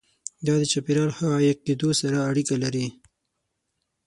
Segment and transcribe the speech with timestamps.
[0.45, 2.87] دا د چاپیریال ښه عایق کېدو سره اړیکه لري.